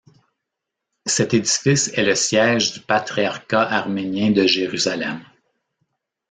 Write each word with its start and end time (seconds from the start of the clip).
Cet 1.05 1.35
édifice 1.35 1.89
est 1.89 2.01
le 2.03 2.15
siège 2.15 2.71
du 2.73 2.79
patriarcat 2.79 3.61
arménien 3.61 4.31
de 4.31 4.47
Jérusalem. 4.47 5.23